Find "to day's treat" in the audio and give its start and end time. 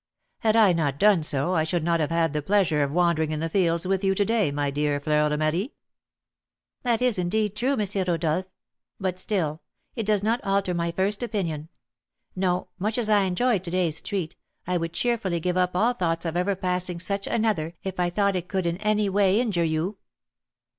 13.59-14.35